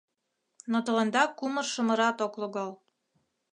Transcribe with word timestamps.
Но 0.71 0.77
тыланда 0.85 1.23
кумыр-шымырат 1.37 2.17
ок 2.25 2.33
логал. 2.41 2.71